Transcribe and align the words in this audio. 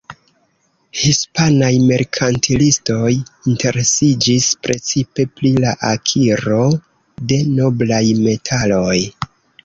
Hispanaj 0.99 1.67
merkantilistoj 1.89 3.11
interesiĝis 3.51 4.47
precipe 4.67 5.25
pri 5.41 5.51
la 5.65 5.73
akiro 5.89 6.63
de 7.33 7.39
noblaj 7.59 8.01
metaloj. 8.23 8.97